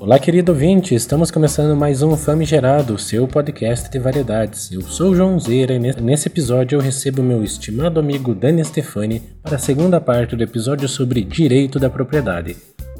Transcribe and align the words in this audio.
Olá, 0.00 0.16
querido 0.16 0.52
ouvinte, 0.52 0.94
estamos 0.94 1.28
começando 1.28 1.76
mais 1.76 2.02
um 2.02 2.16
Famigerado, 2.16 2.96
seu 2.96 3.26
podcast 3.26 3.90
de 3.90 3.98
variedades. 3.98 4.70
Eu 4.70 4.80
sou 4.82 5.10
o 5.10 5.14
João 5.14 5.40
Zeira 5.40 5.74
e 5.74 5.78
nesse 5.78 6.28
episódio 6.28 6.76
eu 6.76 6.80
recebo 6.80 7.20
meu 7.20 7.42
estimado 7.42 7.98
amigo 7.98 8.32
Dani 8.32 8.64
Stefani 8.64 9.18
para 9.42 9.56
a 9.56 9.58
segunda 9.58 10.00
parte 10.00 10.36
do 10.36 10.42
episódio 10.44 10.88
sobre 10.88 11.24
direito 11.24 11.80
da 11.80 11.90
propriedade. 11.90 12.56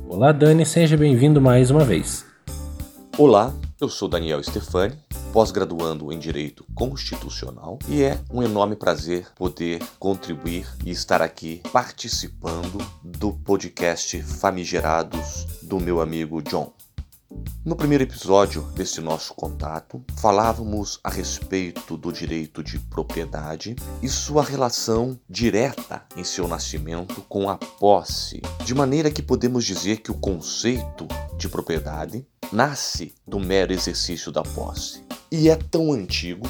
Olá, 0.08 0.32
Dani, 0.32 0.66
seja 0.66 0.96
bem-vindo 0.96 1.40
mais 1.40 1.71
uma 1.71 1.84
vez. 1.84 2.26
Olá, 3.17 3.54
eu 3.80 3.88
sou 3.88 4.08
Daniel 4.08 4.42
Stefani, 4.42 4.94
pós-graduando 5.33 6.12
em 6.12 6.19
Direito 6.19 6.65
Constitucional, 6.74 7.78
e 7.88 8.03
é 8.03 8.19
um 8.33 8.42
enorme 8.42 8.74
prazer 8.74 9.28
poder 9.37 9.80
contribuir 10.01 10.67
e 10.85 10.90
estar 10.90 11.22
aqui 11.22 11.62
participando 11.72 12.78
do 13.04 13.33
podcast 13.33 14.21
Famigerados 14.21 15.46
do 15.62 15.78
meu 15.78 16.01
amigo 16.01 16.42
John. 16.42 16.73
No 17.64 17.77
primeiro 17.77 18.05
episódio 18.05 18.62
desse 18.74 19.01
nosso 19.01 19.34
contato, 19.34 20.02
falávamos 20.16 20.98
a 21.05 21.10
respeito 21.10 21.96
do 21.96 22.12
direito 22.12 22.62
de 22.62 22.79
propriedade 22.79 23.77
e 24.02 24.09
sua 24.09 24.42
relação 24.42 25.19
direta 25.29 26.02
em 26.16 26.24
seu 26.24 26.48
nascimento 26.48 27.20
com 27.29 27.51
a 27.51 27.56
posse, 27.56 28.41
de 28.65 28.74
maneira 28.74 29.10
que 29.10 29.23
podemos 29.23 29.65
dizer 29.65 29.98
que 29.98 30.10
o 30.10 30.19
conceito 30.19 31.06
de 31.37 31.48
propriedade 31.48 32.27
nasce 32.52 33.15
do 33.27 33.38
mero 33.38 33.73
exercício 33.73 34.32
da 34.32 34.43
posse. 34.43 35.05
E 35.30 35.51
é 35.51 35.57
tão 35.57 35.93
antigo 35.93 36.48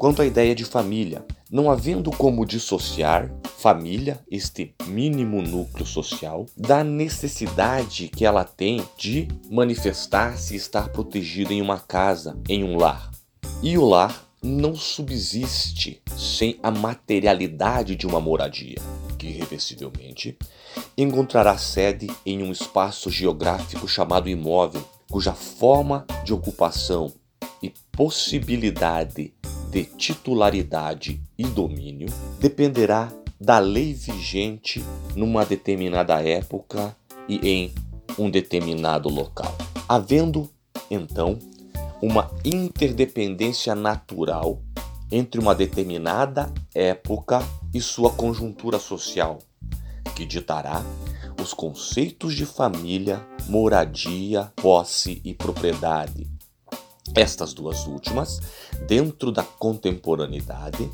quanto 0.00 0.22
a 0.22 0.26
ideia 0.26 0.54
de 0.54 0.64
família, 0.64 1.22
não 1.50 1.70
havendo 1.70 2.10
como 2.10 2.46
dissociar 2.46 3.30
família, 3.58 4.18
este 4.30 4.74
mínimo 4.86 5.42
núcleo 5.42 5.84
social, 5.84 6.46
da 6.56 6.82
necessidade 6.82 8.08
que 8.08 8.24
ela 8.24 8.42
tem 8.42 8.82
de 8.96 9.28
manifestar-se 9.50 10.54
e 10.54 10.56
estar 10.56 10.88
protegida 10.88 11.52
em 11.52 11.60
uma 11.60 11.78
casa, 11.78 12.34
em 12.48 12.64
um 12.64 12.78
lar. 12.78 13.10
E 13.62 13.76
o 13.76 13.84
lar 13.84 14.24
não 14.42 14.74
subsiste 14.74 16.00
sem 16.16 16.58
a 16.62 16.70
materialidade 16.70 17.94
de 17.94 18.06
uma 18.06 18.22
moradia, 18.22 18.78
que 19.18 19.26
irreversivelmente 19.26 20.38
encontrará 20.96 21.58
sede 21.58 22.06
em 22.24 22.42
um 22.42 22.50
espaço 22.50 23.10
geográfico 23.10 23.86
chamado 23.86 24.30
imóvel, 24.30 24.82
cuja 25.10 25.34
forma 25.34 26.06
de 26.24 26.32
ocupação 26.32 27.12
e 27.62 27.70
possibilidade 27.92 29.34
de 29.70 29.84
titularidade 29.84 31.22
e 31.38 31.44
domínio 31.44 32.08
dependerá 32.40 33.10
da 33.40 33.58
lei 33.58 33.94
vigente 33.94 34.84
numa 35.14 35.46
determinada 35.46 36.20
época 36.20 36.94
e 37.28 37.36
em 37.48 37.74
um 38.18 38.28
determinado 38.28 39.08
local. 39.08 39.56
Havendo, 39.88 40.50
então, 40.90 41.38
uma 42.02 42.30
interdependência 42.44 43.74
natural 43.74 44.60
entre 45.10 45.40
uma 45.40 45.54
determinada 45.54 46.52
época 46.74 47.42
e 47.72 47.80
sua 47.80 48.10
conjuntura 48.10 48.78
social, 48.78 49.38
que 50.14 50.24
ditará 50.24 50.84
os 51.40 51.54
conceitos 51.54 52.34
de 52.34 52.44
família, 52.44 53.26
moradia, 53.48 54.52
posse 54.56 55.20
e 55.24 55.32
propriedade, 55.32 56.29
estas 57.14 57.52
duas 57.52 57.86
últimas, 57.86 58.40
dentro 58.86 59.32
da 59.32 59.42
contemporaneidade, 59.42 60.90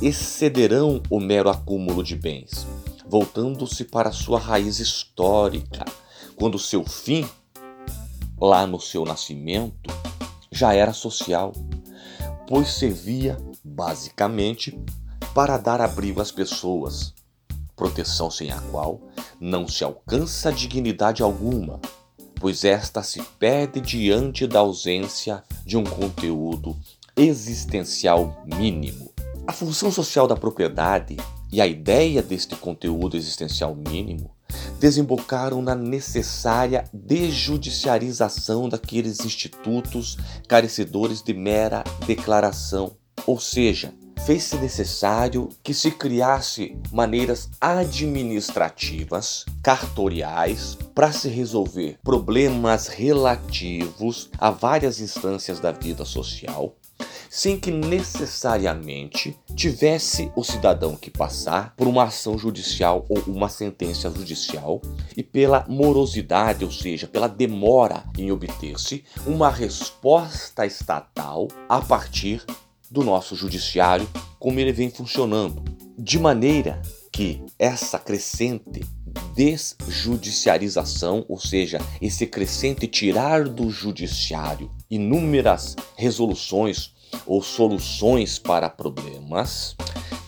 excederão 0.00 1.02
o 1.10 1.18
mero 1.18 1.48
acúmulo 1.48 2.02
de 2.02 2.14
bens, 2.14 2.66
voltando-se 3.06 3.84
para 3.84 4.12
sua 4.12 4.38
raiz 4.38 4.78
histórica, 4.78 5.84
quando 6.36 6.58
seu 6.58 6.84
fim, 6.84 7.28
lá 8.40 8.66
no 8.66 8.80
seu 8.80 9.04
nascimento, 9.04 9.90
já 10.52 10.74
era 10.74 10.92
social, 10.92 11.52
pois 12.46 12.68
servia, 12.68 13.36
basicamente, 13.64 14.78
para 15.34 15.56
dar 15.56 15.80
abrigo 15.80 16.20
às 16.20 16.30
pessoas, 16.30 17.12
proteção 17.76 18.30
sem 18.30 18.50
a 18.50 18.60
qual 18.70 19.00
não 19.40 19.68
se 19.68 19.84
alcança 19.84 20.52
dignidade 20.52 21.22
alguma, 21.22 21.80
pois 22.40 22.64
esta 22.64 23.02
se 23.02 23.22
perde 23.38 23.80
diante 23.80 24.46
da 24.46 24.60
ausência 24.60 25.42
de 25.64 25.76
um 25.76 25.84
conteúdo 25.84 26.76
existencial 27.16 28.42
mínimo. 28.46 29.12
A 29.46 29.52
função 29.52 29.90
social 29.90 30.26
da 30.26 30.36
propriedade 30.36 31.16
e 31.50 31.60
a 31.60 31.66
ideia 31.66 32.22
deste 32.22 32.54
conteúdo 32.56 33.16
existencial 33.16 33.74
mínimo 33.74 34.30
desembocaram 34.78 35.60
na 35.60 35.74
necessária 35.74 36.84
desjudiciarização 36.92 38.68
daqueles 38.68 39.20
institutos 39.20 40.16
carecedores 40.46 41.22
de 41.22 41.34
mera 41.34 41.82
declaração, 42.06 42.96
ou 43.26 43.40
seja, 43.40 43.92
fez-se 44.18 44.56
necessário 44.56 45.48
que 45.62 45.72
se 45.72 45.90
criasse 45.90 46.76
maneiras 46.92 47.48
administrativas, 47.60 49.44
cartoriais, 49.62 50.76
para 50.94 51.12
se 51.12 51.28
resolver 51.28 51.98
problemas 52.02 52.88
relativos 52.88 54.30
a 54.38 54.50
várias 54.50 55.00
instâncias 55.00 55.60
da 55.60 55.72
vida 55.72 56.04
social, 56.04 56.74
sem 57.30 57.58
que 57.58 57.70
necessariamente 57.70 59.38
tivesse 59.54 60.32
o 60.34 60.42
cidadão 60.42 60.96
que 60.96 61.10
passar 61.10 61.74
por 61.76 61.86
uma 61.86 62.04
ação 62.04 62.38
judicial 62.38 63.04
ou 63.08 63.18
uma 63.26 63.48
sentença 63.48 64.10
judicial 64.10 64.80
e 65.16 65.22
pela 65.22 65.64
morosidade, 65.68 66.64
ou 66.64 66.70
seja, 66.70 67.06
pela 67.06 67.28
demora 67.28 68.04
em 68.16 68.32
obter-se 68.32 69.04
uma 69.26 69.50
resposta 69.50 70.64
estatal 70.64 71.48
a 71.68 71.80
partir 71.80 72.44
do 72.90 73.02
nosso 73.02 73.36
judiciário, 73.36 74.08
como 74.38 74.58
ele 74.58 74.72
vem 74.72 74.90
funcionando, 74.90 75.62
de 75.98 76.18
maneira 76.18 76.80
que 77.12 77.42
essa 77.58 77.98
crescente 77.98 78.84
desjudiciarização, 79.34 81.24
ou 81.28 81.38
seja, 81.38 81.80
esse 82.00 82.26
crescente 82.26 82.86
tirar 82.86 83.48
do 83.48 83.70
judiciário 83.70 84.70
inúmeras 84.90 85.76
resoluções 85.96 86.92
ou 87.26 87.42
soluções 87.42 88.38
para 88.38 88.68
problemas, 88.68 89.76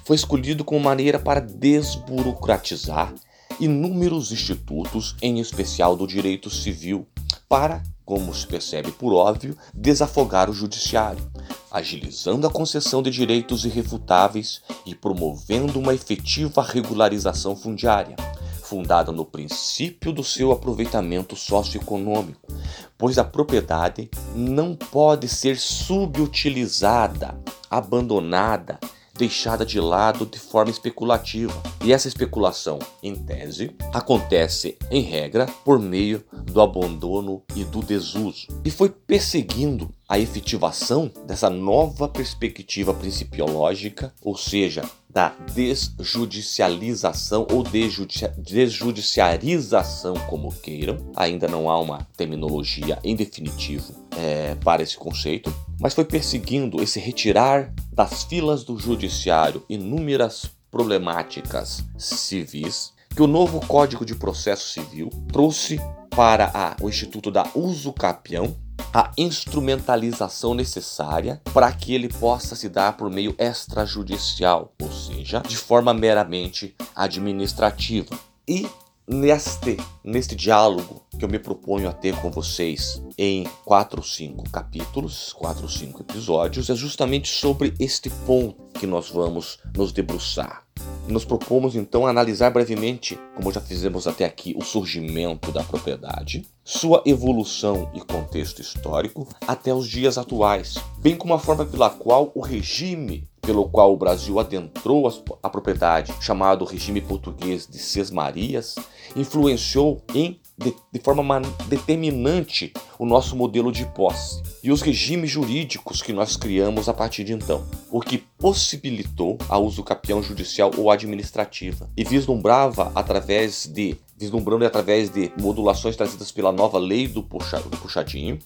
foi 0.04 0.16
escolhido 0.16 0.64
como 0.64 0.80
maneira 0.80 1.18
para 1.18 1.40
desburocratizar 1.40 3.14
inúmeros 3.60 4.32
institutos, 4.32 5.14
em 5.20 5.38
especial 5.38 5.96
do 5.96 6.06
direito 6.06 6.48
civil, 6.48 7.06
para, 7.48 7.82
como 8.04 8.34
se 8.34 8.46
percebe 8.46 8.90
por 8.90 9.12
óbvio, 9.12 9.56
desafogar 9.74 10.48
o 10.48 10.54
judiciário, 10.54 11.30
agilizando 11.70 12.46
a 12.46 12.50
concessão 12.50 13.02
de 13.02 13.10
direitos 13.10 13.64
irrefutáveis 13.64 14.62
e 14.84 14.94
promovendo 14.94 15.78
uma 15.78 15.94
efetiva 15.94 16.62
regularização 16.62 17.54
fundiária, 17.54 18.16
fundada 18.62 19.12
no 19.12 19.24
princípio 19.24 20.12
do 20.12 20.24
seu 20.24 20.52
aproveitamento 20.52 21.36
socioeconômico, 21.36 22.52
pois 22.98 23.18
a 23.18 23.24
propriedade 23.24 24.10
não 24.34 24.74
pode 24.74 25.28
ser 25.28 25.56
subutilizada, 25.56 27.40
abandonada 27.70 28.78
deixada 29.20 29.64
de 29.66 29.78
lado 29.78 30.24
de 30.24 30.38
forma 30.38 30.70
especulativa. 30.70 31.52
E 31.84 31.92
essa 31.92 32.08
especulação, 32.08 32.78
em 33.02 33.14
tese, 33.14 33.76
acontece, 33.92 34.78
em 34.90 35.02
regra, 35.02 35.44
por 35.64 35.78
meio 35.78 36.24
do 36.44 36.58
abandono 36.60 37.42
e 37.54 37.62
do 37.62 37.82
desuso. 37.82 38.48
E 38.64 38.70
foi 38.70 38.88
perseguindo 38.88 39.94
a 40.08 40.18
efetivação 40.18 41.12
dessa 41.26 41.50
nova 41.50 42.08
perspectiva 42.08 42.94
principiológica, 42.94 44.14
ou 44.22 44.36
seja, 44.36 44.82
da 45.08 45.34
desjudicialização 45.54 47.46
ou 47.50 47.62
desjudiciarização, 47.62 50.14
como 50.28 50.52
queiram. 50.52 50.96
Ainda 51.14 51.46
não 51.46 51.68
há 51.68 51.78
uma 51.78 52.08
terminologia 52.16 52.98
em 53.04 53.14
definitivo 53.14 53.92
é, 54.16 54.54
para 54.56 54.82
esse 54.82 54.96
conceito, 54.96 55.54
mas 55.80 55.94
foi 55.94 56.04
perseguindo 56.04 56.82
esse 56.82 56.98
retirar 56.98 57.72
das 58.00 58.22
filas 58.22 58.64
do 58.64 58.78
judiciário 58.78 59.62
inúmeras 59.68 60.50
problemáticas 60.70 61.84
civis 61.98 62.94
que 63.14 63.20
o 63.20 63.26
novo 63.26 63.60
Código 63.66 64.06
de 64.06 64.14
Processo 64.14 64.70
Civil 64.70 65.10
trouxe 65.30 65.78
para 66.08 66.50
a, 66.54 66.76
o 66.80 66.88
Instituto 66.88 67.30
da 67.30 67.46
Uso 67.54 67.92
Capião 67.92 68.56
a 68.94 69.12
instrumentalização 69.18 70.54
necessária 70.54 71.42
para 71.52 71.70
que 71.72 71.94
ele 71.94 72.08
possa 72.08 72.56
se 72.56 72.70
dar 72.70 72.96
por 72.96 73.10
meio 73.10 73.34
extrajudicial, 73.38 74.72
ou 74.80 74.90
seja, 74.90 75.40
de 75.40 75.58
forma 75.58 75.92
meramente 75.92 76.74
administrativa. 76.96 78.18
E 78.48 78.66
neste, 79.10 79.76
neste 80.04 80.36
diálogo 80.36 81.02
que 81.18 81.24
eu 81.24 81.28
me 81.28 81.38
proponho 81.38 81.88
a 81.88 81.92
ter 81.92 82.14
com 82.20 82.30
vocês 82.30 83.02
em 83.18 83.44
quatro 83.64 83.98
ou 83.98 84.06
cinco 84.06 84.48
capítulos, 84.48 85.32
quatro 85.32 85.64
ou 85.64 85.68
cinco 85.68 86.00
episódios, 86.00 86.70
é 86.70 86.74
justamente 86.76 87.28
sobre 87.28 87.74
este 87.78 88.08
ponto 88.08 88.70
que 88.78 88.86
nós 88.86 89.10
vamos 89.10 89.58
nos 89.76 89.92
debruçar. 89.92 90.64
nos 91.08 91.24
propomos 91.24 91.74
então 91.74 92.06
analisar 92.06 92.50
brevemente, 92.50 93.18
como 93.34 93.52
já 93.52 93.60
fizemos 93.60 94.06
até 94.06 94.24
aqui, 94.24 94.54
o 94.56 94.62
surgimento 94.62 95.50
da 95.50 95.62
propriedade, 95.62 96.46
sua 96.64 97.02
evolução 97.04 97.90
e 97.92 98.00
contexto 98.00 98.62
histórico 98.62 99.26
até 99.46 99.74
os 99.74 99.88
dias 99.88 100.16
atuais, 100.16 100.76
bem 100.98 101.16
como 101.16 101.34
a 101.34 101.38
forma 101.38 101.66
pela 101.66 101.90
qual 101.90 102.30
o 102.34 102.40
regime 102.40 103.28
pelo 103.50 103.68
qual 103.68 103.92
o 103.92 103.96
Brasil 103.96 104.38
adentrou 104.38 105.10
a 105.42 105.50
propriedade, 105.50 106.14
chamado 106.20 106.64
regime 106.64 107.00
português 107.00 107.66
de 107.66 107.78
Sesmarias, 107.80 108.76
influenciou 109.16 110.00
em 110.14 110.40
de, 110.56 110.72
de, 110.92 111.00
forma 111.00 111.40
determinante 111.66 112.72
o 112.96 113.04
nosso 113.04 113.34
modelo 113.34 113.72
de 113.72 113.84
posse 113.86 114.40
e 114.62 114.70
os 114.70 114.82
regimes 114.82 115.32
jurídicos 115.32 116.00
que 116.00 116.12
nós 116.12 116.36
criamos 116.36 116.88
a 116.88 116.94
partir 116.94 117.24
de 117.24 117.32
então, 117.32 117.66
o 117.90 118.00
que 118.00 118.18
possibilitou 118.38 119.36
a 119.48 119.58
usucapião 119.58 120.22
judicial 120.22 120.70
ou 120.76 120.88
administrativa 120.88 121.90
e 121.96 122.04
vislumbrava 122.04 122.92
através 122.94 123.66
de 123.66 123.96
vislumbrando 124.16 124.64
através 124.64 125.10
de 125.10 125.32
modulações 125.40 125.96
trazidas 125.96 126.30
pela 126.30 126.52
nova 126.52 126.78
lei 126.78 127.08
do, 127.08 127.22
puxa, 127.22 127.58
do 127.58 127.76
puxadinho, 127.78 128.38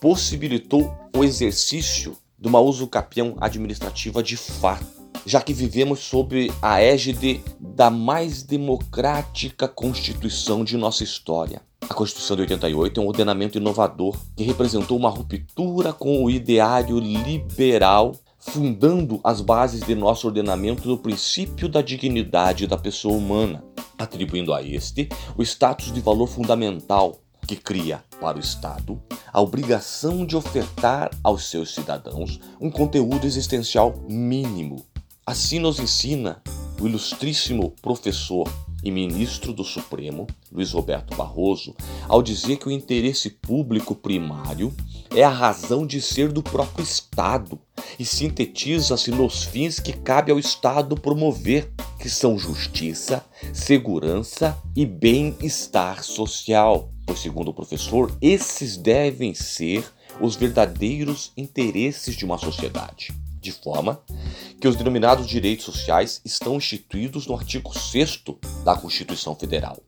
possibilitou 0.00 0.92
o 1.14 1.22
exercício 1.22 2.16
de 2.38 2.48
uma 2.48 2.60
usucapião 2.60 3.36
administrativa 3.40 4.22
de 4.22 4.36
fato, 4.36 4.86
já 5.26 5.40
que 5.40 5.52
vivemos 5.52 6.00
sob 6.00 6.52
a 6.62 6.80
égide 6.80 7.40
da 7.58 7.90
mais 7.90 8.42
democrática 8.42 9.66
Constituição 9.66 10.62
de 10.62 10.76
nossa 10.76 11.02
história. 11.02 11.60
A 11.88 11.94
Constituição 11.94 12.36
de 12.36 12.42
88 12.42 13.00
é 13.00 13.02
um 13.02 13.06
ordenamento 13.06 13.58
inovador 13.58 14.16
que 14.36 14.44
representou 14.44 14.96
uma 14.96 15.08
ruptura 15.08 15.92
com 15.92 16.22
o 16.22 16.30
ideário 16.30 16.98
liberal, 16.98 18.12
fundando 18.38 19.20
as 19.24 19.40
bases 19.40 19.82
de 19.82 19.94
nosso 19.94 20.26
ordenamento 20.26 20.86
no 20.86 20.98
princípio 20.98 21.68
da 21.68 21.80
dignidade 21.80 22.66
da 22.66 22.76
pessoa 22.76 23.16
humana, 23.16 23.64
atribuindo 23.98 24.52
a 24.52 24.62
este 24.62 25.08
o 25.36 25.42
status 25.42 25.92
de 25.92 26.00
valor 26.00 26.28
fundamental 26.28 27.18
que 27.48 27.56
cria 27.56 28.04
para 28.20 28.36
o 28.36 28.40
Estado 28.40 29.00
a 29.32 29.40
obrigação 29.40 30.26
de 30.26 30.36
ofertar 30.36 31.10
aos 31.24 31.48
seus 31.48 31.74
cidadãos 31.74 32.38
um 32.60 32.70
conteúdo 32.70 33.26
existencial 33.26 33.94
mínimo. 34.06 34.84
Assim 35.24 35.58
nos 35.58 35.80
ensina 35.80 36.42
o 36.78 36.86
ilustríssimo 36.86 37.74
professor 37.80 38.46
e 38.84 38.90
ministro 38.90 39.52
do 39.52 39.64
Supremo, 39.64 40.26
Luiz 40.52 40.72
Roberto 40.72 41.16
Barroso, 41.16 41.74
ao 42.06 42.22
dizer 42.22 42.58
que 42.58 42.68
o 42.68 42.70
interesse 42.70 43.30
público 43.30 43.94
primário 43.94 44.72
é 45.10 45.24
a 45.24 45.30
razão 45.30 45.86
de 45.86 46.02
ser 46.02 46.30
do 46.30 46.42
próprio 46.42 46.84
Estado 46.84 47.58
e 47.98 48.04
sintetiza-se 48.04 49.10
nos 49.10 49.42
fins 49.42 49.80
que 49.80 49.92
cabe 49.92 50.30
ao 50.30 50.38
Estado 50.38 50.94
promover, 50.94 51.72
que 51.98 52.10
são 52.10 52.38
justiça, 52.38 53.24
segurança 53.52 54.56
e 54.76 54.86
bem-estar 54.86 56.04
social 56.04 56.92
segundo 57.16 57.48
o 57.48 57.54
professor, 57.54 58.16
esses 58.20 58.76
devem 58.76 59.34
ser 59.34 59.84
os 60.20 60.36
verdadeiros 60.36 61.32
interesses 61.36 62.14
de 62.14 62.24
uma 62.24 62.38
sociedade, 62.38 63.12
de 63.40 63.52
forma 63.52 64.00
que 64.60 64.66
os 64.66 64.76
denominados 64.76 65.26
direitos 65.26 65.64
sociais 65.64 66.20
estão 66.24 66.56
instituídos 66.56 67.26
no 67.26 67.34
artigo 67.34 67.76
6 67.76 68.24
da 68.64 68.76
Constituição 68.76 69.34
Federal 69.34 69.78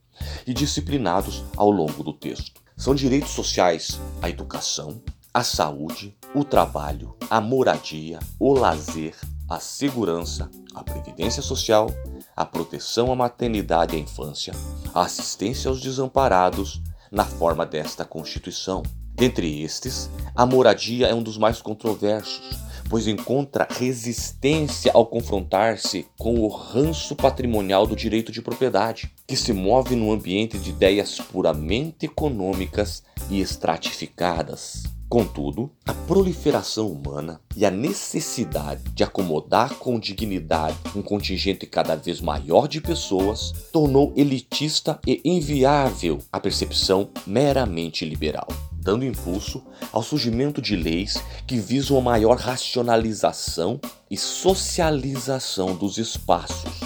e 0.45 0.53
disciplinados 0.53 1.43
ao 1.57 1.69
longo 1.69 2.03
do 2.03 2.13
texto. 2.13 2.61
São 2.77 2.95
direitos 2.95 3.31
sociais 3.31 3.99
a 4.21 4.29
educação, 4.29 5.01
a 5.33 5.43
saúde, 5.43 6.15
o 6.33 6.43
trabalho, 6.43 7.15
a 7.29 7.39
moradia, 7.39 8.19
o 8.39 8.53
lazer, 8.53 9.15
a 9.49 9.59
segurança, 9.59 10.49
a 10.73 10.83
previdência 10.83 11.41
social, 11.41 11.89
a 12.35 12.45
proteção 12.45 13.11
à 13.11 13.15
maternidade 13.15 13.95
e 13.95 13.99
à 13.99 14.01
infância, 14.01 14.53
a 14.93 15.01
assistência 15.01 15.69
aos 15.69 15.81
desamparados, 15.81 16.81
na 17.11 17.25
forma 17.25 17.65
desta 17.65 18.05
Constituição. 18.05 18.81
Dentre 19.13 19.61
estes, 19.61 20.09
a 20.33 20.45
moradia 20.45 21.07
é 21.07 21.13
um 21.13 21.21
dos 21.21 21.37
mais 21.37 21.61
controversos, 21.61 22.57
pois 22.89 23.07
encontra 23.07 23.67
resistência 23.69 24.91
ao 24.93 25.05
confrontar-se 25.05 26.07
com 26.17 26.39
o 26.39 26.47
ranço 26.47 27.15
patrimonial 27.15 27.85
do 27.85 27.95
direito 27.95 28.31
de 28.31 28.41
propriedade, 28.41 29.13
que 29.27 29.35
se 29.35 29.53
move 29.53 29.95
num 29.95 30.11
ambiente 30.11 30.57
de 30.57 30.71
ideias 30.71 31.17
puramente 31.19 32.05
econômicas 32.05 33.03
e 33.29 33.41
estratificadas. 33.41 34.83
Contudo, 35.11 35.69
a 35.85 35.93
proliferação 35.93 36.87
humana 36.87 37.41
e 37.57 37.65
a 37.65 37.69
necessidade 37.69 38.81
de 38.93 39.03
acomodar 39.03 39.75
com 39.75 39.99
dignidade 39.99 40.77
um 40.95 41.01
contingente 41.01 41.65
cada 41.65 41.97
vez 41.97 42.21
maior 42.21 42.65
de 42.65 42.79
pessoas 42.79 43.51
tornou 43.73 44.13
elitista 44.15 45.01
e 45.05 45.19
inviável 45.25 46.19
a 46.31 46.39
percepção 46.39 47.09
meramente 47.27 48.05
liberal, 48.05 48.47
dando 48.71 49.03
impulso 49.03 49.61
ao 49.91 50.01
surgimento 50.01 50.61
de 50.61 50.77
leis 50.77 51.21
que 51.45 51.57
visam 51.57 51.97
a 51.97 52.01
maior 52.01 52.37
racionalização 52.37 53.81
e 54.09 54.15
socialização 54.15 55.75
dos 55.75 55.97
espaços, 55.97 56.79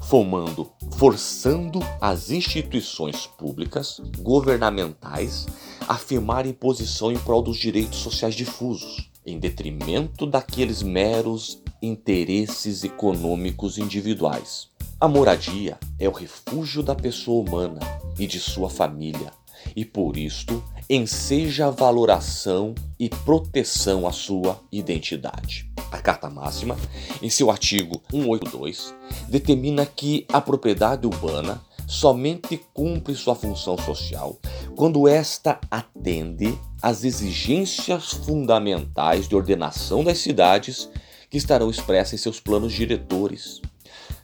formando, 0.00 0.72
forçando 0.96 1.80
as 2.00 2.30
instituições 2.30 3.26
públicas, 3.26 4.00
governamentais 4.20 5.46
afirmarem 5.88 6.52
posição 6.52 7.12
em 7.12 7.18
prol 7.18 7.42
dos 7.42 7.56
direitos 7.56 7.98
sociais 7.98 8.34
difusos, 8.34 9.10
em 9.24 9.38
detrimento 9.38 10.26
daqueles 10.26 10.82
meros 10.82 11.62
interesses 11.82 12.84
econômicos 12.84 13.78
individuais. 13.78 14.68
A 15.00 15.06
moradia 15.06 15.78
é 15.98 16.08
o 16.08 16.12
refúgio 16.12 16.82
da 16.82 16.94
pessoa 16.94 17.48
humana 17.48 17.80
e 18.18 18.26
de 18.26 18.40
sua 18.40 18.70
família, 18.70 19.30
e 19.74 19.84
por 19.84 20.16
isto 20.16 20.62
enseja 20.88 21.66
a 21.66 21.70
valoração 21.70 22.74
e 22.98 23.08
proteção 23.08 24.06
à 24.06 24.12
sua 24.12 24.60
identidade. 24.70 25.70
A 25.90 25.98
Carta 25.98 26.30
Máxima, 26.30 26.76
em 27.22 27.28
seu 27.28 27.50
artigo 27.50 28.00
182, 28.10 28.94
determina 29.28 29.84
que 29.84 30.26
a 30.32 30.40
propriedade 30.40 31.06
urbana 31.06 31.60
somente 31.86 32.60
cumpre 32.72 33.14
sua 33.14 33.34
função 33.34 33.76
social 33.78 34.38
quando 34.76 35.08
esta 35.08 35.58
atende 35.70 36.56
às 36.82 37.02
exigências 37.02 38.12
fundamentais 38.12 39.26
de 39.26 39.34
ordenação 39.34 40.04
das 40.04 40.18
cidades 40.18 40.90
que 41.30 41.38
estarão 41.38 41.70
expressas 41.70 42.12
em 42.12 42.22
seus 42.22 42.38
planos 42.38 42.74
diretores, 42.74 43.62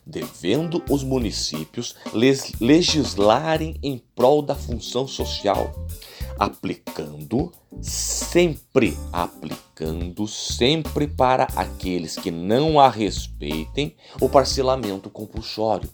devendo 0.06 0.84
os 0.90 1.02
municípios 1.02 1.96
legislarem 2.60 3.78
em 3.82 3.96
prol 4.14 4.42
da 4.42 4.54
função 4.54 5.08
social, 5.08 5.72
aplicando 6.38 7.50
sempre, 7.80 8.96
aplicando 9.10 10.28
sempre 10.28 11.06
para 11.08 11.44
aqueles 11.56 12.14
que 12.14 12.30
não 12.30 12.78
a 12.78 12.90
respeitem 12.90 13.96
o 14.20 14.28
parcelamento 14.28 15.08
compulsório 15.08 15.88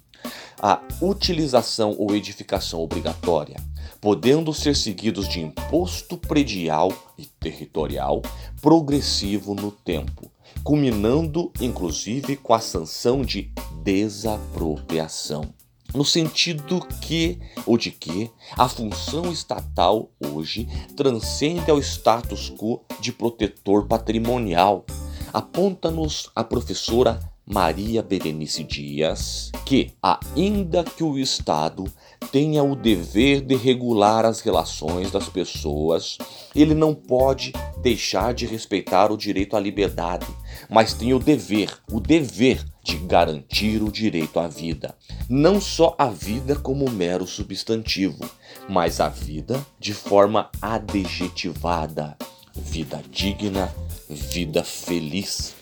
a 0.60 0.80
utilização 1.00 1.94
ou 1.98 2.14
edificação 2.14 2.80
obrigatória, 2.80 3.56
podendo 4.00 4.52
ser 4.54 4.76
seguidos 4.76 5.28
de 5.28 5.40
imposto 5.40 6.16
predial 6.16 6.92
e 7.16 7.26
territorial 7.26 8.22
progressivo 8.60 9.54
no 9.54 9.70
tempo, 9.70 10.30
culminando 10.62 11.52
inclusive 11.60 12.36
com 12.36 12.54
a 12.54 12.60
sanção 12.60 13.22
de 13.22 13.52
desapropriação. 13.82 15.52
No 15.94 16.04
sentido 16.04 16.86
que, 17.00 17.38
ou 17.64 17.78
de 17.78 17.90
que, 17.90 18.30
a 18.56 18.68
função 18.68 19.32
estatal 19.32 20.10
hoje 20.20 20.68
transcende 20.94 21.70
ao 21.70 21.78
status 21.78 22.50
quo 22.50 22.84
de 23.00 23.10
protetor 23.10 23.86
patrimonial, 23.86 24.84
aponta-nos 25.32 26.30
a 26.36 26.44
professora 26.44 27.18
Maria 27.50 28.02
Berenice 28.02 28.62
Dias 28.62 29.50
que, 29.64 29.92
ainda 30.02 30.84
que 30.84 31.02
o 31.02 31.18
Estado 31.18 31.84
tenha 32.30 32.62
o 32.62 32.76
dever 32.76 33.40
de 33.40 33.56
regular 33.56 34.26
as 34.26 34.40
relações 34.40 35.10
das 35.10 35.28
pessoas, 35.28 36.18
ele 36.54 36.74
não 36.74 36.94
pode 36.94 37.52
deixar 37.80 38.34
de 38.34 38.44
respeitar 38.44 39.10
o 39.10 39.16
direito 39.16 39.56
à 39.56 39.60
liberdade, 39.60 40.26
mas 40.68 40.92
tem 40.92 41.14
o 41.14 41.18
dever, 41.18 41.72
o 41.90 42.00
dever 42.00 42.62
de 42.84 42.96
garantir 42.98 43.82
o 43.82 43.90
direito 43.90 44.38
à 44.38 44.46
vida. 44.46 44.94
Não 45.28 45.60
só 45.60 45.94
a 45.98 46.06
vida 46.06 46.54
como 46.56 46.90
mero 46.90 47.26
substantivo, 47.26 48.28
mas 48.68 49.00
a 49.00 49.08
vida 49.08 49.64
de 49.78 49.94
forma 49.94 50.50
adjetivada. 50.60 52.16
Vida 52.54 53.02
digna, 53.10 53.72
vida 54.08 54.64
feliz. 54.64 55.57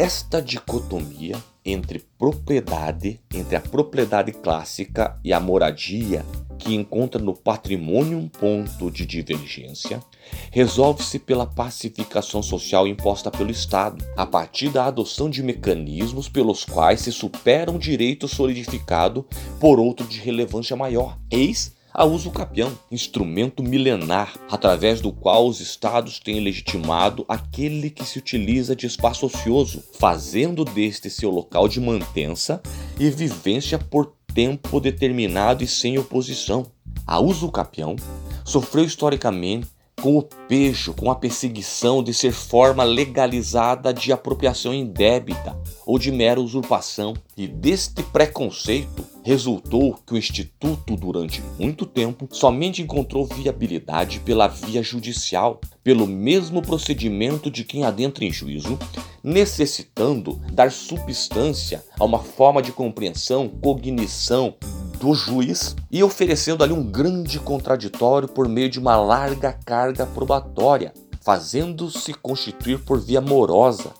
Esta 0.00 0.40
dicotomia 0.40 1.36
entre 1.62 1.98
propriedade, 2.18 3.20
entre 3.34 3.54
a 3.54 3.60
propriedade 3.60 4.32
clássica 4.32 5.20
e 5.22 5.30
a 5.30 5.38
moradia, 5.38 6.24
que 6.58 6.74
encontra 6.74 7.20
no 7.20 7.36
patrimônio 7.36 8.16
um 8.16 8.26
ponto 8.26 8.90
de 8.90 9.04
divergência, 9.04 10.02
resolve-se 10.50 11.18
pela 11.18 11.44
pacificação 11.44 12.42
social 12.42 12.88
imposta 12.88 13.30
pelo 13.30 13.50
Estado, 13.50 14.02
a 14.16 14.24
partir 14.24 14.70
da 14.70 14.86
adoção 14.86 15.28
de 15.28 15.42
mecanismos 15.42 16.30
pelos 16.30 16.64
quais 16.64 17.02
se 17.02 17.12
supera 17.12 17.70
um 17.70 17.78
direito 17.78 18.26
solidificado 18.26 19.26
por 19.60 19.78
outro 19.78 20.06
de 20.06 20.18
relevância 20.18 20.74
maior. 20.74 21.18
Eis 21.30 21.78
a 21.92 22.04
uso 22.04 22.30
capião, 22.30 22.72
instrumento 22.90 23.62
milenar 23.62 24.34
através 24.50 25.00
do 25.00 25.12
qual 25.12 25.46
os 25.46 25.60
estados 25.60 26.18
têm 26.18 26.40
legitimado 26.40 27.24
aquele 27.28 27.90
que 27.90 28.04
se 28.04 28.18
utiliza 28.18 28.76
de 28.76 28.86
espaço 28.86 29.26
ocioso, 29.26 29.82
fazendo 29.98 30.64
deste 30.64 31.10
seu 31.10 31.30
local 31.30 31.68
de 31.68 31.80
mantença 31.80 32.62
e 32.98 33.10
vivência 33.10 33.78
por 33.78 34.12
tempo 34.34 34.80
determinado 34.80 35.64
e 35.64 35.66
sem 35.66 35.98
oposição. 35.98 36.66
A 37.06 37.18
uso 37.18 37.50
capião 37.50 37.96
sofreu 38.44 38.84
historicamente 38.84 39.68
com 40.00 40.16
o 40.16 40.22
pejo, 40.22 40.94
com 40.94 41.10
a 41.10 41.14
perseguição 41.14 42.02
de 42.02 42.14
ser 42.14 42.32
forma 42.32 42.82
legalizada 42.82 43.92
de 43.92 44.12
apropriação 44.12 44.72
indébita 44.72 45.56
ou 45.84 45.98
de 45.98 46.10
mera 46.10 46.40
usurpação, 46.40 47.14
e 47.36 47.46
deste 47.46 48.02
preconceito 48.02 49.04
resultou 49.22 49.94
que 50.06 50.14
o 50.14 50.16
Instituto, 50.16 50.96
durante 50.96 51.42
muito 51.58 51.86
tempo, 51.86 52.28
somente 52.30 52.82
encontrou 52.82 53.26
viabilidade 53.26 54.20
pela 54.20 54.48
via 54.48 54.82
judicial, 54.82 55.60
pelo 55.82 56.06
mesmo 56.06 56.62
procedimento 56.62 57.50
de 57.50 57.64
quem 57.64 57.84
adentra 57.84 58.24
em 58.24 58.32
juízo, 58.32 58.78
necessitando 59.22 60.40
dar 60.52 60.70
substância 60.70 61.84
a 61.98 62.04
uma 62.04 62.18
forma 62.18 62.62
de 62.62 62.72
compreensão, 62.72 63.48
cognição, 63.48 64.54
do 64.98 65.14
juiz 65.14 65.74
e 65.90 66.02
oferecendo 66.02 66.62
ali 66.62 66.74
um 66.74 66.84
grande 66.84 67.38
contraditório 67.38 68.28
por 68.28 68.46
meio 68.46 68.68
de 68.68 68.78
uma 68.78 68.96
larga 68.96 69.50
carga 69.52 70.04
probatória, 70.04 70.92
fazendo-se 71.22 72.12
constituir 72.12 72.80
por 72.80 73.00
via 73.00 73.20
morosa, 73.20 73.94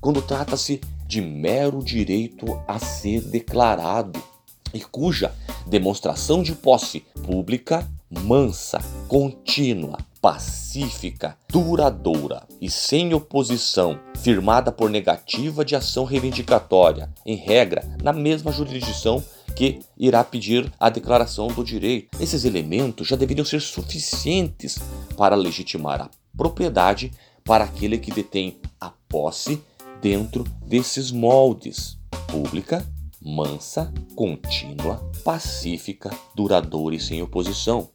quando 0.00 0.22
trata-se 0.22 0.80
de 1.06 1.20
mero 1.20 1.82
direito 1.82 2.46
a 2.68 2.78
ser 2.78 3.20
declarado 3.20 4.22
e 4.74 4.80
cuja 4.80 5.32
demonstração 5.66 6.42
de 6.42 6.52
posse 6.52 7.00
pública, 7.24 7.88
mansa, 8.10 8.78
contínua, 9.08 9.98
pacífica, 10.20 11.36
duradoura 11.48 12.42
e 12.60 12.70
sem 12.70 13.14
oposição, 13.14 13.98
firmada 14.16 14.72
por 14.72 14.90
negativa 14.90 15.64
de 15.64 15.76
ação 15.76 16.04
reivindicatória, 16.04 17.10
em 17.24 17.36
regra, 17.36 17.84
na 18.02 18.12
mesma 18.12 18.50
jurisdição 18.50 19.22
que 19.54 19.80
irá 19.96 20.24
pedir 20.24 20.72
a 20.80 20.88
declaração 20.90 21.48
do 21.48 21.62
direito. 21.62 22.20
Esses 22.20 22.44
elementos 22.44 23.06
já 23.06 23.16
deveriam 23.16 23.44
ser 23.44 23.60
suficientes 23.60 24.78
para 25.16 25.36
legitimar 25.36 26.00
a 26.00 26.10
propriedade 26.36 27.12
para 27.44 27.64
aquele 27.64 27.98
que 27.98 28.10
detém 28.10 28.56
a 28.80 28.90
posse 29.08 29.62
dentro 30.00 30.44
desses 30.66 31.10
moldes 31.10 31.98
pública, 32.26 32.84
mansa, 33.24 33.90
contínua, 34.14 35.10
pacífica, 35.24 36.10
duradoura 36.34 36.94
e 36.94 37.00
sem 37.00 37.22
oposição. 37.22 37.88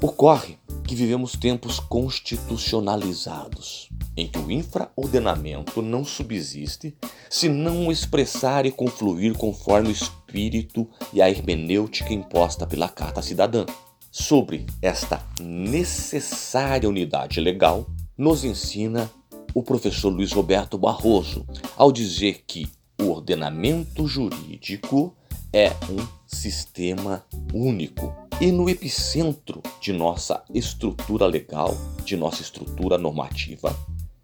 Ocorre 0.00 0.58
que 0.84 0.94
vivemos 0.94 1.32
tempos 1.32 1.78
constitucionalizados, 1.78 3.90
em 4.16 4.26
que 4.26 4.38
o 4.38 4.50
infraordenamento 4.50 5.82
não 5.82 6.02
subsiste 6.04 6.96
se 7.28 7.46
não 7.48 7.92
expressar 7.92 8.64
e 8.66 8.72
confluir 8.72 9.36
conforme 9.36 9.90
o 9.90 9.92
espírito 9.92 10.88
e 11.12 11.20
a 11.20 11.28
hermenêutica 11.28 12.14
imposta 12.14 12.66
pela 12.66 12.88
Carta 12.88 13.20
Cidadã. 13.20 13.66
Sobre 14.10 14.64
esta 14.82 15.22
necessária 15.38 16.88
unidade 16.88 17.40
legal, 17.40 17.86
nos 18.18 18.42
ensina 18.42 19.08
o 19.54 19.62
professor 19.62 20.08
Luiz 20.08 20.32
Roberto 20.32 20.76
Barroso 20.76 21.46
ao 21.76 21.92
dizer 21.92 22.42
que 22.46 22.68
o 23.00 23.10
ordenamento 23.10 24.06
jurídico 24.06 25.14
é 25.52 25.70
um 25.90 26.06
sistema 26.26 27.24
único 27.52 28.14
e 28.40 28.52
no 28.52 28.68
epicentro 28.68 29.62
de 29.80 29.92
nossa 29.92 30.42
estrutura 30.54 31.26
legal, 31.26 31.76
de 32.04 32.16
nossa 32.16 32.42
estrutura 32.42 32.96
normativa, 32.96 33.74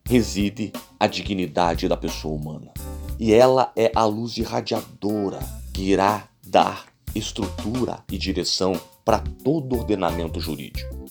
reside 0.05 0.73
a 1.01 1.07
dignidade 1.07 1.89
da 1.89 1.97
pessoa 1.97 2.35
humana. 2.35 2.73
E 3.19 3.33
ela 3.33 3.73
é 3.75 3.91
a 3.95 4.05
luz 4.05 4.37
irradiadora 4.37 5.41
que 5.73 5.83
irá 5.83 6.29
dar 6.47 6.87
estrutura 7.15 8.05
e 8.11 8.19
direção 8.19 8.79
para 9.05 9.19
todo 9.43 9.77
ordenamento 9.77 10.41
jurídico. 10.41 11.07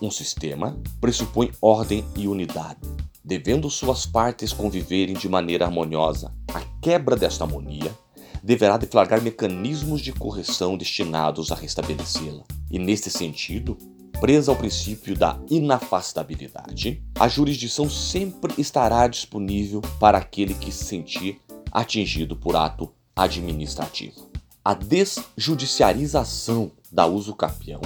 Um 0.00 0.10
sistema 0.10 0.78
pressupõe 1.00 1.52
ordem 1.60 2.04
e 2.16 2.26
unidade, 2.26 2.80
devendo 3.24 3.70
suas 3.70 4.06
partes 4.06 4.52
conviverem 4.52 5.14
de 5.14 5.28
maneira 5.28 5.64
harmoniosa. 5.64 6.32
A 6.52 6.60
quebra 6.80 7.16
desta 7.16 7.44
harmonia 7.44 7.94
deverá 8.42 8.76
deflagrar 8.76 9.20
mecanismos 9.20 10.00
de 10.00 10.12
correção 10.12 10.76
destinados 10.76 11.52
a 11.52 11.54
restabelecê-la. 11.54 12.44
E 12.70 12.78
neste 12.78 13.10
sentido, 13.10 13.76
presa 14.20 14.50
ao 14.50 14.56
princípio 14.56 15.16
da 15.16 15.38
inafastabilidade, 15.50 17.02
a 17.18 17.28
jurisdição 17.28 17.88
sempre 17.88 18.54
estará 18.58 19.06
disponível 19.06 19.80
para 19.98 20.18
aquele 20.18 20.54
que 20.54 20.72
se 20.72 20.84
sentir 20.84 21.40
atingido 21.70 22.36
por 22.36 22.56
ato 22.56 22.92
administrativo. 23.14 24.30
A 24.64 24.74
desjudiciarização 24.74 26.70
da 26.90 27.06
uso 27.06 27.34
capião, 27.34 27.80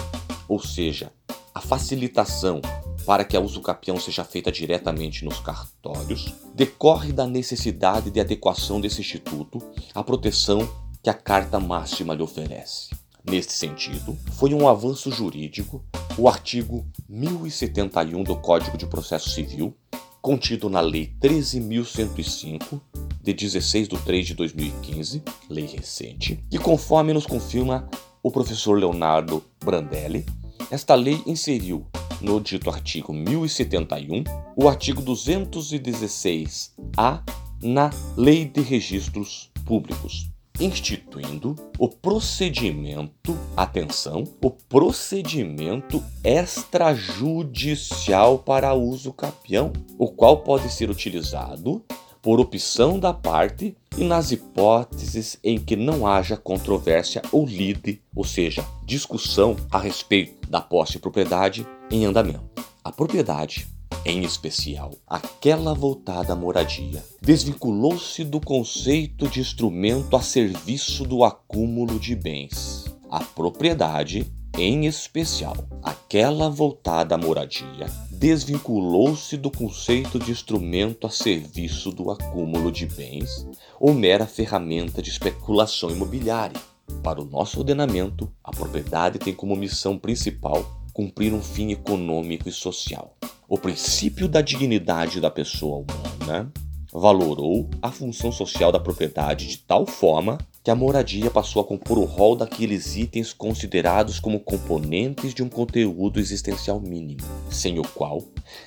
ou 0.48 0.60
seja, 0.60 1.12
a 1.54 1.60
facilitação 1.60 2.60
para 3.04 3.24
que 3.24 3.36
a 3.36 3.40
uso 3.40 3.60
capião 3.60 3.98
seja 3.98 4.24
feita 4.24 4.50
diretamente 4.50 5.24
nos 5.24 5.38
cartórios, 5.38 6.32
decorre 6.54 7.12
da 7.12 7.26
necessidade 7.26 8.10
de 8.10 8.20
adequação 8.20 8.80
desse 8.80 9.00
instituto 9.00 9.58
à 9.94 10.02
proteção 10.02 10.68
que 11.02 11.10
a 11.10 11.14
Carta 11.14 11.60
Máxima 11.60 12.14
lhe 12.14 12.22
oferece. 12.22 12.90
Neste 13.22 13.52
sentido, 13.52 14.16
foi 14.32 14.52
um 14.52 14.68
avanço 14.68 15.10
jurídico 15.10 15.84
o 16.16 16.28
artigo 16.28 16.86
1071 17.08 18.22
do 18.22 18.36
Código 18.36 18.76
de 18.76 18.86
Processo 18.86 19.30
Civil, 19.30 19.74
contido 20.22 20.70
na 20.70 20.80
Lei 20.80 21.12
13.105, 21.20 22.80
de 23.20 23.32
16 23.32 23.88
de 23.88 23.98
3 23.98 24.26
de 24.28 24.34
2015, 24.34 25.22
lei 25.48 25.66
recente, 25.66 26.44
e 26.52 26.58
conforme 26.58 27.12
nos 27.12 27.26
confirma 27.26 27.88
o 28.22 28.30
professor 28.30 28.78
Leonardo 28.78 29.42
Brandelli, 29.62 30.24
esta 30.70 30.94
lei 30.94 31.22
inseriu 31.26 31.86
no 32.24 32.40
dito 32.40 32.70
artigo 32.70 33.12
1071 33.12 34.24
o 34.56 34.66
artigo 34.66 35.02
216-A 35.02 37.22
na 37.62 37.90
Lei 38.16 38.46
de 38.46 38.62
Registros 38.62 39.52
Públicos, 39.66 40.30
instituindo 40.58 41.54
o 41.78 41.86
procedimento, 41.88 43.36
atenção, 43.56 44.24
o 44.42 44.50
procedimento 44.50 46.02
extrajudicial 46.22 48.38
para 48.38 48.74
uso 48.74 49.12
capião, 49.12 49.72
o 49.98 50.08
qual 50.08 50.38
pode 50.38 50.70
ser 50.70 50.88
utilizado 50.90 51.84
por 52.24 52.40
opção 52.40 52.98
da 52.98 53.12
parte 53.12 53.76
e 53.98 54.02
nas 54.02 54.32
hipóteses 54.32 55.38
em 55.44 55.58
que 55.58 55.76
não 55.76 56.06
haja 56.06 56.38
controvérsia 56.38 57.20
ou 57.30 57.44
lide, 57.44 58.00
ou 58.16 58.24
seja, 58.24 58.64
discussão 58.82 59.54
a 59.70 59.78
respeito 59.78 60.48
da 60.48 60.58
posse 60.58 60.96
e 60.96 61.00
propriedade 61.00 61.66
em 61.90 62.06
andamento. 62.06 62.64
A 62.82 62.90
propriedade, 62.90 63.68
em 64.06 64.22
especial 64.22 64.92
aquela 65.06 65.74
voltada 65.74 66.32
à 66.32 66.36
moradia, 66.36 67.04
desvinculou-se 67.20 68.24
do 68.24 68.40
conceito 68.40 69.28
de 69.28 69.40
instrumento 69.40 70.16
a 70.16 70.22
serviço 70.22 71.04
do 71.04 71.24
acúmulo 71.24 72.00
de 72.00 72.16
bens. 72.16 72.86
A 73.10 73.20
propriedade 73.20 74.32
em 74.56 74.86
especial 74.86 75.56
aquela 75.82 76.48
voltada 76.48 77.16
à 77.16 77.18
moradia, 77.18 77.86
desvinculou-se 78.24 79.36
do 79.36 79.50
conceito 79.50 80.18
de 80.18 80.30
instrumento 80.30 81.06
a 81.06 81.10
serviço 81.10 81.90
do 81.90 82.10
acúmulo 82.10 82.72
de 82.72 82.86
bens 82.86 83.46
ou 83.78 83.92
mera 83.92 84.26
ferramenta 84.26 85.02
de 85.02 85.10
especulação 85.10 85.90
imobiliária. 85.90 86.58
Para 87.02 87.20
o 87.20 87.24
nosso 87.26 87.58
ordenamento, 87.58 88.32
a 88.42 88.50
propriedade 88.50 89.18
tem 89.18 89.34
como 89.34 89.54
missão 89.54 89.98
principal 89.98 90.64
cumprir 90.94 91.34
um 91.34 91.42
fim 91.42 91.72
econômico 91.72 92.48
e 92.48 92.52
social. 92.52 93.14
O 93.46 93.58
princípio 93.58 94.26
da 94.26 94.40
dignidade 94.40 95.20
da 95.20 95.30
pessoa 95.30 95.84
humana 95.84 96.50
valorou 96.94 97.68
a 97.82 97.90
função 97.90 98.30
social 98.30 98.70
da 98.70 98.78
propriedade 98.78 99.48
de 99.48 99.58
tal 99.58 99.84
forma 99.84 100.38
que 100.62 100.70
a 100.70 100.76
moradia 100.76 101.28
passou 101.28 101.60
a 101.60 101.64
compor 101.64 101.98
o 101.98 102.04
rol 102.04 102.36
daqueles 102.36 102.96
itens 102.96 103.32
considerados 103.32 104.20
como 104.20 104.38
componentes 104.38 105.34
de 105.34 105.42
um 105.42 105.48
conteúdo 105.48 106.20
existencial 106.20 106.80
mínimo, 106.80 107.20
sem 107.50 107.80
o 107.80 107.82
qual 107.82 108.22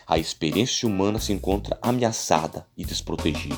a 0.06 0.20
experiência 0.20 0.88
humana 0.88 1.20
se 1.20 1.32
encontra 1.32 1.80
ameaçada 1.82 2.68
e 2.78 2.84
desprotegida. 2.84 3.58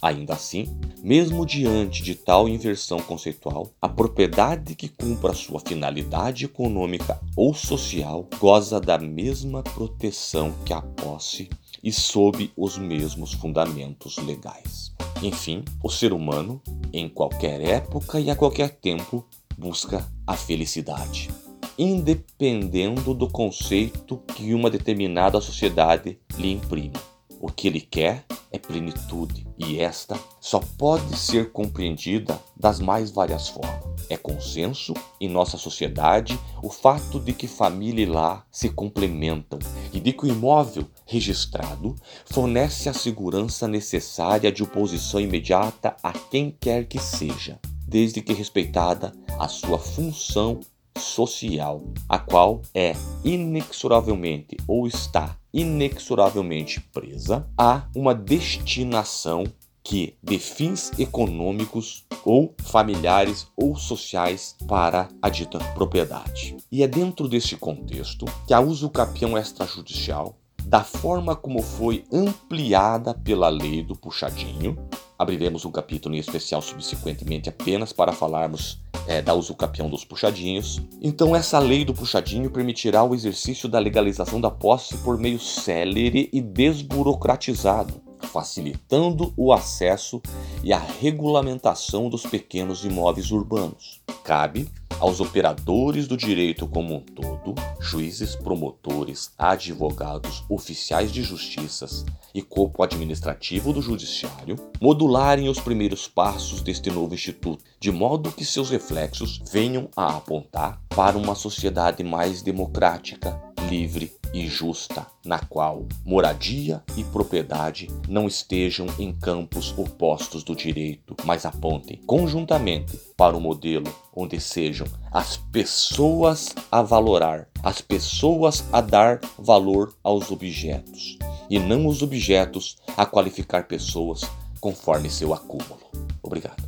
Ainda 0.00 0.32
assim, 0.32 0.66
mesmo 1.02 1.46
diante 1.46 2.02
de 2.02 2.14
tal 2.14 2.48
inversão 2.48 3.00
conceitual, 3.00 3.70
a 3.80 3.88
propriedade 3.88 4.74
que 4.74 4.88
cumpra 4.88 5.32
sua 5.32 5.60
finalidade 5.60 6.44
econômica 6.44 7.20
ou 7.36 7.54
social 7.54 8.28
goza 8.38 8.80
da 8.80 8.98
mesma 8.98 9.62
proteção 9.62 10.52
que 10.64 10.72
a 10.72 10.82
posse 10.82 11.48
e 11.82 11.92
sob 11.92 12.50
os 12.56 12.76
mesmos 12.76 13.32
fundamentos 13.32 14.16
legais. 14.18 14.92
Enfim, 15.22 15.64
o 15.82 15.90
ser 15.90 16.12
humano, 16.12 16.60
em 16.92 17.08
qualquer 17.08 17.60
época 17.60 18.20
e 18.20 18.30
a 18.30 18.36
qualquer 18.36 18.70
tempo, 18.70 19.24
busca 19.56 20.06
a 20.26 20.36
felicidade, 20.36 21.28
independendo 21.76 23.14
do 23.14 23.28
conceito 23.28 24.18
que 24.34 24.54
uma 24.54 24.70
determinada 24.70 25.40
sociedade 25.40 26.18
lhe 26.36 26.52
imprime. 26.52 26.96
O 27.40 27.50
que 27.50 27.68
ele 27.68 27.80
quer 27.80 28.24
é 28.50 28.58
plenitude, 28.58 29.46
e 29.58 29.80
esta 29.80 30.18
só 30.40 30.60
pode 30.78 31.16
ser 31.16 31.50
compreendida 31.50 32.40
das 32.56 32.78
mais 32.78 33.10
várias 33.10 33.48
formas. 33.48 33.88
É 34.08 34.16
consenso 34.16 34.94
em 35.20 35.28
nossa 35.28 35.58
sociedade 35.58 36.38
o 36.62 36.70
fato 36.70 37.18
de 37.18 37.32
que 37.32 37.46
família 37.46 38.02
e 38.02 38.06
lar 38.06 38.46
se 38.50 38.70
complementam 38.70 39.58
e 39.92 40.00
de 40.00 40.12
que 40.12 40.24
o 40.24 40.28
imóvel 40.28 40.86
registrado 41.04 41.96
fornece 42.26 42.88
a 42.88 42.94
segurança 42.94 43.66
necessária 43.66 44.50
de 44.52 44.62
oposição 44.62 45.20
imediata 45.20 45.96
a 46.02 46.12
quem 46.12 46.56
quer 46.58 46.86
que 46.86 46.98
seja, 46.98 47.58
desde 47.86 48.22
que 48.22 48.32
respeitada 48.32 49.12
a 49.38 49.48
sua 49.48 49.78
função 49.78 50.60
social, 50.98 51.82
a 52.08 52.18
qual 52.18 52.62
é 52.74 52.94
inexoravelmente 53.24 54.56
ou 54.66 54.86
está 54.86 55.36
inexoravelmente 55.52 56.80
presa 56.80 57.48
a 57.56 57.88
uma 57.94 58.14
destinação 58.14 59.44
que 59.82 60.14
de 60.22 60.38
fins 60.38 60.92
econômicos 60.98 62.04
ou 62.22 62.54
familiares 62.62 63.46
ou 63.56 63.74
sociais 63.74 64.54
para 64.68 65.08
a 65.22 65.30
dita 65.30 65.58
propriedade. 65.72 66.56
E 66.70 66.82
é 66.82 66.86
dentro 66.86 67.26
deste 67.26 67.56
contexto 67.56 68.26
que 68.46 68.52
a 68.52 68.60
usucapião 68.60 69.38
extrajudicial, 69.38 70.36
da 70.62 70.84
forma 70.84 71.34
como 71.34 71.62
foi 71.62 72.04
ampliada 72.12 73.14
pela 73.14 73.48
lei 73.48 73.82
do 73.82 73.96
puxadinho, 73.96 74.76
abriremos 75.18 75.64
um 75.64 75.70
capítulo 75.70 76.14
em 76.14 76.18
especial 76.18 76.62
subsequentemente 76.62 77.48
apenas 77.48 77.92
para 77.92 78.12
falarmos 78.12 78.78
é, 79.06 79.20
da 79.20 79.34
usucapião 79.34 79.90
dos 79.90 80.04
puxadinhos. 80.04 80.80
Então, 81.02 81.34
essa 81.34 81.58
lei 81.58 81.84
do 81.84 81.92
puxadinho 81.92 82.50
permitirá 82.50 83.02
o 83.02 83.14
exercício 83.14 83.68
da 83.68 83.78
legalização 83.78 84.40
da 84.40 84.50
posse 84.50 84.96
por 84.98 85.18
meio 85.18 85.40
célere 85.40 86.28
e 86.32 86.40
desburocratizado, 86.40 88.00
facilitando 88.20 89.32
o 89.36 89.52
acesso 89.52 90.22
e 90.62 90.72
a 90.72 90.78
regulamentação 90.78 92.08
dos 92.08 92.22
pequenos 92.22 92.84
imóveis 92.84 93.32
urbanos. 93.32 94.00
Cabe 94.22 94.68
aos 95.00 95.20
operadores 95.20 96.06
do 96.06 96.16
direito 96.16 96.66
como 96.66 96.96
um 96.96 97.00
todo, 97.00 97.54
juízes, 97.80 98.34
promotores, 98.34 99.32
advogados, 99.38 100.44
oficiais 100.48 101.12
de 101.12 101.22
justiças 101.22 102.04
e 102.34 102.42
corpo 102.42 102.82
administrativo 102.82 103.72
do 103.72 103.80
judiciário, 103.80 104.56
modularem 104.80 105.48
os 105.48 105.60
primeiros 105.60 106.06
passos 106.08 106.60
deste 106.60 106.90
novo 106.90 107.14
instituto, 107.14 107.64
de 107.80 107.90
modo 107.90 108.32
que 108.32 108.44
seus 108.44 108.70
reflexos 108.70 109.40
venham 109.50 109.88
a 109.96 110.16
apontar 110.16 110.80
para 110.88 111.16
uma 111.16 111.34
sociedade 111.34 112.02
mais 112.02 112.42
democrática, 112.42 113.40
livre 113.68 114.12
e 114.32 114.46
justa, 114.46 115.06
na 115.24 115.38
qual 115.38 115.86
moradia 116.04 116.82
e 116.96 117.04
propriedade 117.04 117.88
não 118.08 118.26
estejam 118.26 118.86
em 118.98 119.12
campos 119.12 119.74
opostos 119.76 120.42
do 120.44 120.54
direito, 120.54 121.16
mas 121.24 121.46
apontem 121.46 122.00
conjuntamente 122.06 122.98
para 123.16 123.34
o 123.34 123.38
um 123.38 123.42
modelo 123.42 123.92
onde 124.14 124.40
sejam 124.40 124.86
as 125.10 125.36
pessoas 125.36 126.54
a 126.70 126.82
valorar, 126.82 127.48
as 127.62 127.80
pessoas 127.80 128.64
a 128.72 128.80
dar 128.80 129.20
valor 129.38 129.94
aos 130.02 130.30
objetos, 130.30 131.18
e 131.48 131.58
não 131.58 131.86
os 131.86 132.02
objetos 132.02 132.76
a 132.96 133.06
qualificar 133.06 133.64
pessoas 133.64 134.22
conforme 134.60 135.08
seu 135.08 135.32
acúmulo. 135.32 135.80
Obrigado. 136.22 136.62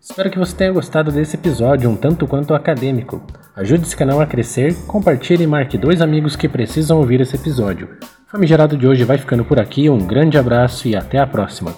Espero 0.00 0.30
que 0.30 0.38
você 0.38 0.54
tenha 0.54 0.72
gostado 0.72 1.10
desse 1.10 1.36
episódio 1.36 1.88
um 1.90 1.96
tanto 1.96 2.26
quanto 2.26 2.54
acadêmico. 2.54 3.20
Ajude 3.56 3.84
esse 3.84 3.96
canal 3.96 4.20
a 4.20 4.26
crescer, 4.26 4.74
compartilhe 4.86 5.44
e 5.44 5.46
marque 5.46 5.78
dois 5.78 6.02
amigos 6.02 6.34
que 6.34 6.48
precisam 6.48 6.98
ouvir 6.98 7.20
esse 7.20 7.36
episódio. 7.36 7.88
O 8.26 8.30
Famigerado 8.30 8.76
de 8.76 8.84
hoje 8.84 9.04
vai 9.04 9.16
ficando 9.16 9.44
por 9.44 9.60
aqui, 9.60 9.88
um 9.88 9.98
grande 9.98 10.36
abraço 10.36 10.88
e 10.88 10.96
até 10.96 11.18
a 11.18 11.26
próxima! 11.26 11.72